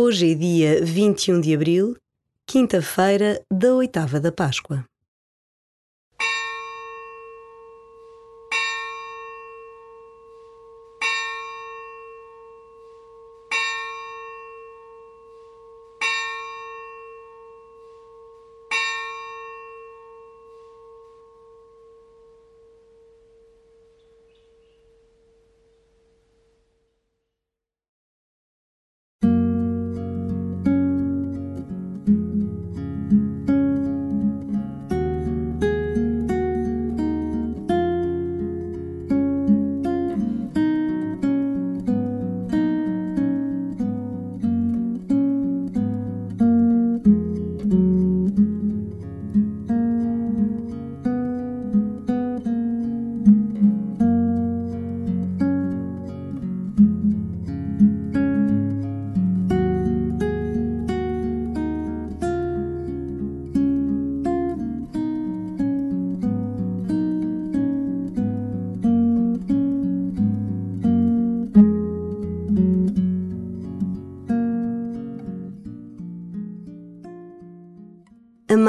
Hoje 0.00 0.30
é 0.30 0.34
dia 0.36 0.80
21 0.80 1.40
de 1.40 1.52
abril, 1.52 1.96
quinta-feira 2.46 3.42
da 3.52 3.74
oitava 3.74 4.20
da 4.20 4.30
Páscoa. 4.30 4.87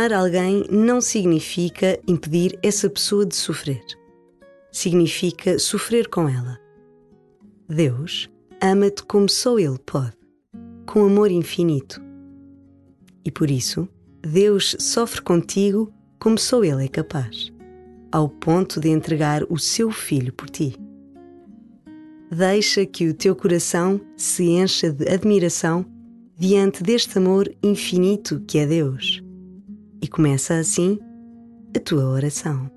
Amar 0.00 0.14
alguém 0.14 0.64
não 0.70 0.98
significa 0.98 2.00
impedir 2.08 2.58
essa 2.62 2.88
pessoa 2.88 3.26
de 3.26 3.36
sofrer. 3.36 3.84
Significa 4.72 5.58
sofrer 5.58 6.08
com 6.08 6.26
ela. 6.26 6.58
Deus 7.68 8.30
ama-te 8.62 9.02
como 9.02 9.28
só 9.28 9.58
Ele 9.58 9.78
pode, 9.84 10.16
com 10.86 11.04
amor 11.04 11.30
infinito. 11.30 12.00
E 13.26 13.30
por 13.30 13.50
isso, 13.50 13.86
Deus 14.22 14.74
sofre 14.78 15.20
contigo 15.20 15.92
como 16.18 16.38
só 16.38 16.64
Ele 16.64 16.86
é 16.86 16.88
capaz, 16.88 17.52
ao 18.10 18.26
ponto 18.26 18.80
de 18.80 18.88
entregar 18.88 19.44
o 19.50 19.58
seu 19.58 19.90
filho 19.90 20.32
por 20.32 20.48
ti. 20.48 20.74
Deixa 22.30 22.86
que 22.86 23.06
o 23.06 23.12
teu 23.12 23.36
coração 23.36 24.00
se 24.16 24.44
encha 24.44 24.90
de 24.90 25.06
admiração 25.10 25.84
diante 26.38 26.82
deste 26.82 27.18
amor 27.18 27.54
infinito 27.62 28.40
que 28.46 28.56
é 28.56 28.66
Deus 28.66 29.22
e 30.02 30.08
começa 30.08 30.58
assim 30.58 30.98
a 31.76 31.80
tua 31.80 32.04
oração. 32.04 32.70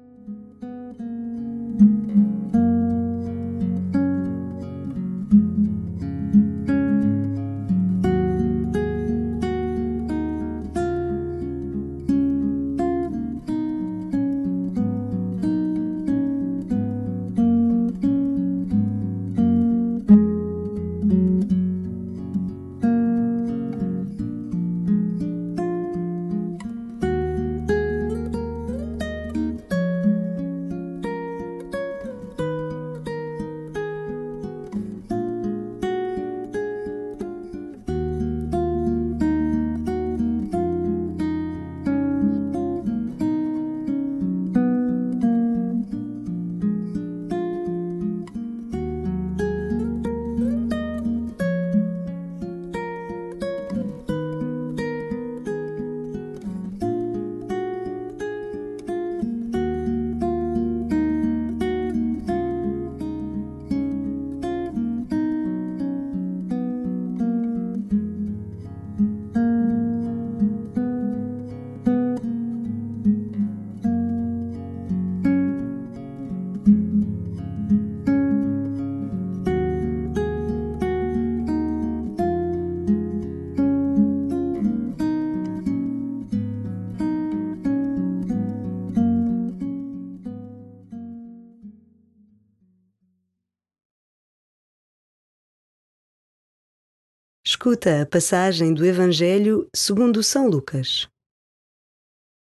Escuta 97.65 98.01
a 98.01 98.05
passagem 98.05 98.73
do 98.73 98.85
Evangelho 98.85 99.69
segundo 99.73 100.21
São 100.21 100.49
Lucas. 100.49 101.07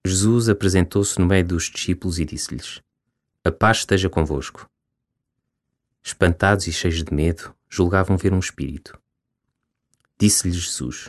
Jesus 0.05 0.49
apresentou-se 0.49 1.17
no 1.21 1.27
meio 1.27 1.47
dos 1.47 1.71
discípulos 1.71 2.19
e 2.19 2.25
disse-lhes: 2.25 2.83
A 3.45 3.53
paz 3.53 3.77
esteja 3.77 4.11
convosco. 4.11 4.69
Espantados 6.03 6.67
e 6.67 6.73
cheios 6.73 7.05
de 7.05 7.15
medo, 7.15 7.55
julgavam 7.71 8.17
ver 8.17 8.33
um 8.33 8.41
espírito. 8.41 8.99
Disse-lhes 10.19 10.57
Jesus: 10.57 11.09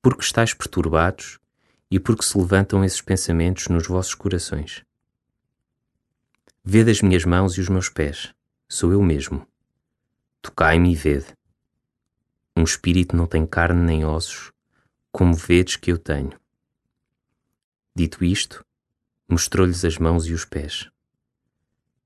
Por 0.00 0.16
que 0.16 0.24
estáis 0.24 0.54
perturbados 0.54 1.38
e 1.90 2.00
por 2.00 2.16
que 2.16 2.24
se 2.24 2.38
levantam 2.38 2.82
esses 2.82 3.02
pensamentos 3.02 3.68
nos 3.68 3.86
vossos 3.86 4.14
corações? 4.14 4.82
Vede 6.64 6.90
as 6.90 7.02
minhas 7.02 7.26
mãos 7.26 7.58
e 7.58 7.60
os 7.60 7.68
meus 7.68 7.90
pés, 7.90 8.32
sou 8.66 8.90
eu 8.90 9.02
mesmo. 9.02 9.46
Tocai-me 10.40 10.92
e 10.92 10.96
vede 10.96 11.38
um 12.60 12.64
espírito 12.64 13.16
não 13.16 13.26
tem 13.26 13.46
carne 13.46 13.80
nem 13.80 14.04
ossos, 14.04 14.52
como 15.10 15.34
vedes 15.34 15.76
que 15.76 15.90
eu 15.90 15.98
tenho. 15.98 16.38
Dito 17.96 18.22
isto, 18.22 18.64
mostrou-lhes 19.26 19.84
as 19.84 19.96
mãos 19.96 20.26
e 20.26 20.34
os 20.34 20.44
pés. 20.44 20.90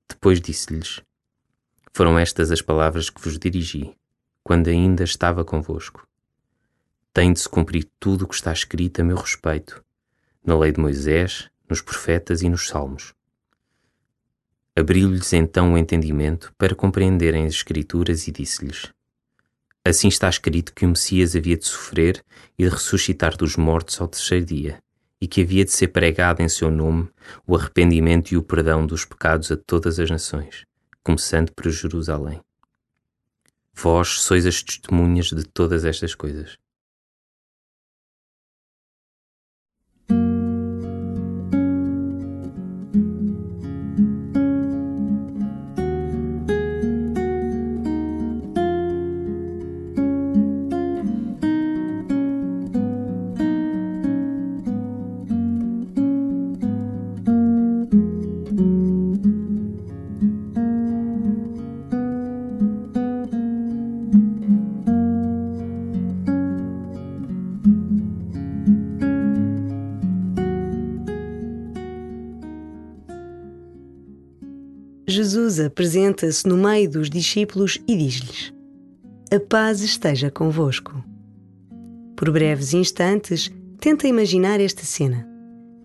Depois 0.07 0.39
disse-lhes: 0.39 1.01
Foram 1.93 2.17
estas 2.17 2.51
as 2.51 2.61
palavras 2.61 3.09
que 3.09 3.21
vos 3.21 3.37
dirigi, 3.37 3.95
quando 4.43 4.69
ainda 4.69 5.03
estava 5.03 5.43
convosco. 5.43 6.07
Tem 7.13 7.33
de 7.33 7.39
se 7.39 7.49
cumprir 7.49 7.89
tudo 7.99 8.23
o 8.23 8.27
que 8.27 8.35
está 8.35 8.51
escrito 8.53 9.01
a 9.01 9.03
meu 9.03 9.17
respeito, 9.17 9.83
na 10.43 10.57
lei 10.57 10.71
de 10.71 10.79
Moisés, 10.79 11.49
nos 11.69 11.81
profetas 11.81 12.41
e 12.41 12.49
nos 12.49 12.67
salmos. 12.67 13.13
Abriu-lhes 14.75 15.33
então 15.33 15.73
o 15.73 15.77
entendimento 15.77 16.53
para 16.57 16.75
compreenderem 16.75 17.45
as 17.45 17.53
Escrituras 17.53 18.27
e 18.27 18.31
disse-lhes: 18.31 18.94
Assim 19.87 20.07
está 20.07 20.27
escrito 20.27 20.73
que 20.73 20.83
o 20.83 20.89
Messias 20.89 21.35
havia 21.35 21.55
de 21.55 21.67
sofrer 21.67 22.25
e 22.57 22.63
de 22.63 22.69
ressuscitar 22.69 23.37
dos 23.37 23.55
mortos 23.55 24.01
ao 24.01 24.07
terceiro 24.07 24.43
dia, 24.43 24.79
e 25.21 25.27
que 25.27 25.41
havia 25.43 25.63
de 25.63 25.71
ser 25.71 25.89
pregado 25.89 26.41
em 26.41 26.49
seu 26.49 26.71
nome 26.71 27.07
o 27.45 27.55
arrependimento 27.55 28.31
e 28.31 28.37
o 28.37 28.41
perdão 28.41 28.87
dos 28.87 29.05
pecados 29.05 29.51
a 29.51 29.55
todas 29.55 29.99
as 29.99 30.09
nações, 30.09 30.65
começando 31.03 31.51
por 31.51 31.69
Jerusalém. 31.69 32.41
Vós 33.75 34.21
sois 34.21 34.47
as 34.47 34.63
testemunhas 34.63 35.27
de 35.27 35.43
todas 35.43 35.85
estas 35.85 36.15
coisas. 36.15 36.57
Jesus 75.15 75.61
apresenta-se 75.61 76.45
no 76.45 76.57
meio 76.57 76.89
dos 76.89 77.09
discípulos 77.09 77.79
e 77.87 77.95
diz-lhes: 77.95 78.53
A 79.31 79.39
paz 79.39 79.79
esteja 79.79 80.29
convosco. 80.29 81.01
Por 82.17 82.31
breves 82.31 82.73
instantes, 82.73 83.49
tenta 83.79 84.09
imaginar 84.09 84.59
esta 84.59 84.83
cena, 84.83 85.25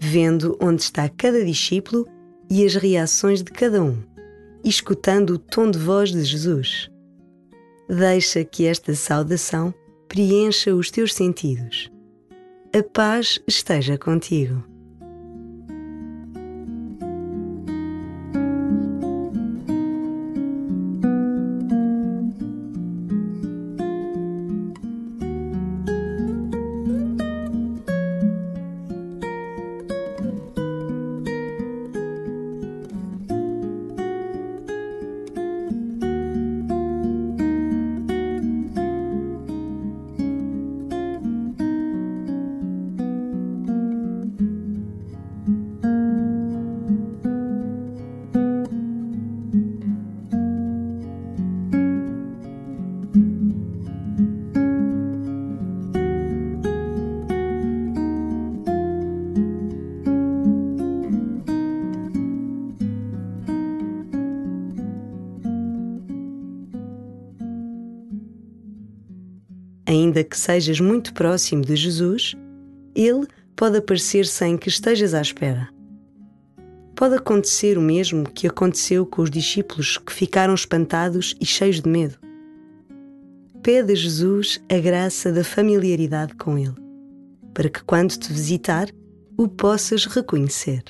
vendo 0.00 0.58
onde 0.60 0.82
está 0.82 1.08
cada 1.08 1.44
discípulo 1.44 2.08
e 2.50 2.64
as 2.64 2.74
reações 2.74 3.40
de 3.40 3.52
cada 3.52 3.80
um, 3.80 4.02
e 4.64 4.68
escutando 4.68 5.34
o 5.34 5.38
tom 5.38 5.70
de 5.70 5.78
voz 5.78 6.10
de 6.10 6.24
Jesus. 6.24 6.90
Deixa 7.88 8.44
que 8.44 8.66
esta 8.66 8.96
saudação 8.96 9.72
preencha 10.08 10.74
os 10.74 10.90
teus 10.90 11.14
sentidos. 11.14 11.88
A 12.74 12.82
paz 12.82 13.40
esteja 13.46 13.96
contigo. 13.96 14.69
Ainda 69.90 70.22
que 70.22 70.38
sejas 70.38 70.78
muito 70.78 71.12
próximo 71.12 71.62
de 71.62 71.74
Jesus, 71.74 72.36
ele 72.94 73.26
pode 73.56 73.76
aparecer 73.76 74.24
sem 74.24 74.56
que 74.56 74.68
estejas 74.68 75.14
à 75.14 75.20
espera. 75.20 75.68
Pode 76.94 77.16
acontecer 77.16 77.76
o 77.76 77.82
mesmo 77.82 78.30
que 78.30 78.46
aconteceu 78.46 79.04
com 79.04 79.22
os 79.22 79.30
discípulos 79.30 79.98
que 79.98 80.12
ficaram 80.12 80.54
espantados 80.54 81.34
e 81.40 81.46
cheios 81.46 81.80
de 81.80 81.88
medo. 81.88 82.16
Pede 83.62 83.92
a 83.92 83.96
Jesus 83.96 84.62
a 84.70 84.78
graça 84.78 85.32
da 85.32 85.42
familiaridade 85.42 86.34
com 86.36 86.56
Ele, 86.56 86.74
para 87.52 87.68
que 87.68 87.82
quando 87.82 88.16
te 88.16 88.32
visitar, 88.32 88.88
o 89.36 89.48
possas 89.48 90.06
reconhecer. 90.06 90.84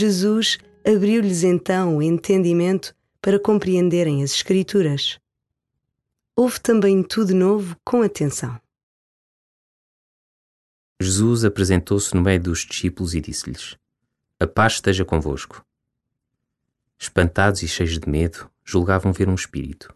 Jesus 0.00 0.56
abriu-lhes 0.82 1.42
então 1.44 1.98
o 1.98 2.02
entendimento 2.02 2.96
para 3.20 3.38
compreenderem 3.38 4.22
as 4.22 4.32
Escrituras. 4.32 5.20
Houve 6.34 6.58
também 6.58 7.02
tudo 7.02 7.34
novo 7.34 7.76
com 7.84 8.00
atenção. 8.00 8.58
Jesus 10.98 11.44
apresentou-se 11.44 12.14
no 12.14 12.22
meio 12.22 12.40
dos 12.40 12.60
discípulos 12.60 13.14
e 13.14 13.20
disse-lhes: 13.20 13.76
A 14.38 14.46
paz 14.46 14.74
esteja 14.74 15.04
convosco. 15.04 15.62
Espantados 16.98 17.62
e 17.62 17.68
cheios 17.68 17.98
de 17.98 18.08
medo, 18.08 18.50
julgavam 18.64 19.12
ver 19.12 19.28
um 19.28 19.34
espírito. 19.34 19.94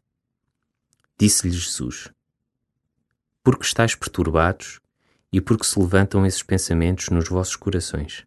Disse-lhes 1.19 1.55
Jesus: 1.55 2.11
Por 3.43 3.59
que 3.59 3.65
estáis 3.65 3.95
perturbados 3.95 4.81
e 5.33 5.41
por 5.41 5.59
que 5.59 5.65
se 5.65 5.79
levantam 5.79 6.27
esses 6.27 6.43
pensamentos 6.43 7.09
nos 7.09 7.27
vossos 7.27 7.57
corações? 7.57 8.27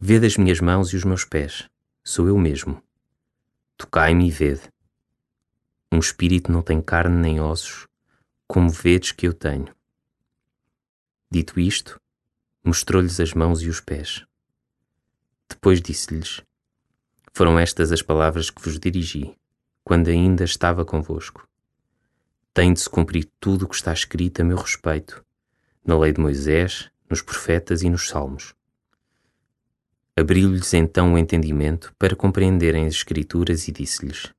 Vede 0.00 0.26
as 0.26 0.36
minhas 0.36 0.60
mãos 0.60 0.92
e 0.92 0.96
os 0.96 1.02
meus 1.02 1.24
pés, 1.24 1.68
sou 2.04 2.28
eu 2.28 2.38
mesmo. 2.38 2.80
Tocai-me 3.76 4.28
e 4.28 4.30
vede. 4.30 4.62
Um 5.90 5.98
espírito 5.98 6.52
não 6.52 6.62
tem 6.62 6.80
carne 6.80 7.16
nem 7.16 7.40
ossos, 7.40 7.88
como 8.46 8.70
vedes 8.70 9.10
que 9.10 9.26
eu 9.26 9.34
tenho. 9.34 9.74
Dito 11.28 11.58
isto, 11.58 12.00
mostrou-lhes 12.62 13.18
as 13.18 13.34
mãos 13.34 13.60
e 13.60 13.68
os 13.68 13.80
pés. 13.80 14.24
Depois 15.48 15.82
disse-lhes: 15.82 16.42
Foram 17.32 17.58
estas 17.58 17.90
as 17.90 18.00
palavras 18.00 18.50
que 18.50 18.62
vos 18.62 18.78
dirigi, 18.78 19.36
quando 19.82 20.10
ainda 20.10 20.44
estava 20.44 20.84
convosco. 20.84 21.48
Tem 22.54 22.72
de 22.72 22.78
se 22.78 22.88
cumprir 22.88 23.28
tudo 23.40 23.64
o 23.64 23.68
que 23.68 23.74
está 23.74 23.92
escrito 23.92 24.42
a 24.42 24.44
meu 24.44 24.58
respeito, 24.58 25.24
na 25.84 25.98
lei 25.98 26.12
de 26.12 26.20
Moisés, 26.20 26.88
nos 27.10 27.20
profetas 27.20 27.82
e 27.82 27.90
nos 27.90 28.06
salmos. 28.06 28.56
Abriu-lhes 30.18 30.74
então 30.74 31.14
o 31.14 31.18
entendimento 31.18 31.94
para 31.96 32.16
compreenderem 32.16 32.86
as 32.86 32.94
Escrituras 32.94 33.68
e 33.68 33.72
disse-lhes: 33.72 34.32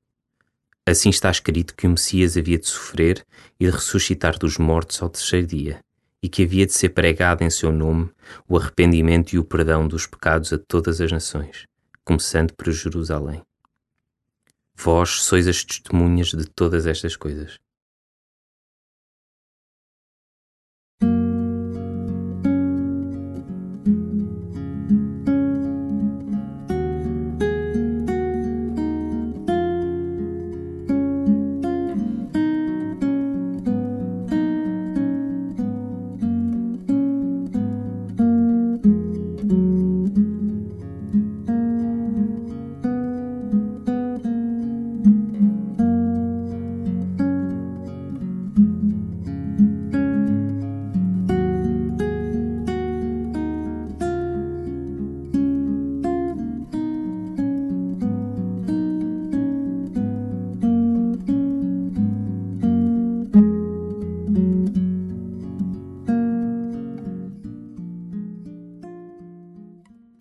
Assim 0.85 1.09
está 1.09 1.31
escrito 1.31 1.73
que 1.73 1.87
o 1.87 1.91
Messias 1.91 2.35
havia 2.35 2.59
de 2.59 2.67
sofrer 2.67 3.25
e 3.57 3.65
de 3.65 3.71
ressuscitar 3.71 4.37
dos 4.37 4.57
mortos 4.57 5.01
ao 5.01 5.07
terceiro 5.07 5.47
dia, 5.47 5.79
e 6.21 6.27
que 6.27 6.43
havia 6.43 6.65
de 6.65 6.73
ser 6.73 6.89
pregado 6.89 7.45
em 7.45 7.49
seu 7.49 7.71
nome 7.71 8.11
o 8.45 8.57
arrependimento 8.57 9.31
e 9.31 9.39
o 9.39 9.43
perdão 9.45 9.87
dos 9.87 10.05
pecados 10.05 10.51
a 10.51 10.57
todas 10.57 10.99
as 10.99 11.13
nações, 11.13 11.65
começando 12.03 12.53
por 12.55 12.69
Jerusalém. 12.73 13.41
Vós 14.75 15.21
sois 15.21 15.47
as 15.47 15.63
testemunhas 15.63 16.31
de 16.31 16.43
todas 16.43 16.87
estas 16.87 17.15
coisas. 17.15 17.57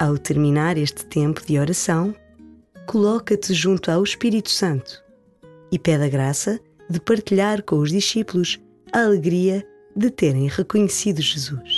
Ao 0.08 0.16
terminar 0.16 0.78
este 0.78 1.04
tempo 1.04 1.44
de 1.44 1.58
oração, 1.58 2.14
coloca-te 2.86 3.52
junto 3.52 3.90
ao 3.90 4.02
Espírito 4.02 4.48
Santo 4.48 5.04
e 5.70 5.78
pede 5.78 6.02
a 6.02 6.08
graça 6.08 6.58
de 6.88 6.98
partilhar 6.98 7.62
com 7.62 7.76
os 7.76 7.90
discípulos 7.90 8.58
a 8.90 9.02
alegria 9.02 9.62
de 9.94 10.08
terem 10.10 10.48
reconhecido 10.48 11.20
Jesus. 11.20 11.77